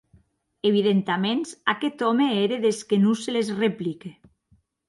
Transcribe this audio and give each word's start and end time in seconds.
Evidentaments 0.69 1.51
aqueth 1.75 2.01
òme 2.09 2.27
ère 2.41 2.57
des 2.65 2.79
que 2.87 2.97
non 3.03 3.15
se 3.23 3.29
les 3.37 3.55
replique. 3.63 4.07